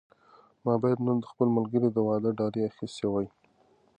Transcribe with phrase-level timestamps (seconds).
[0.63, 3.27] ما باید نن د خپل ملګري د واده ډالۍ اخیستې وای.